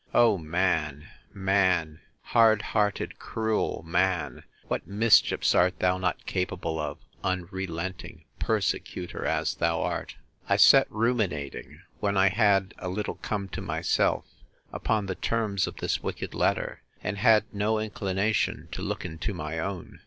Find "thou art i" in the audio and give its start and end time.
9.53-10.55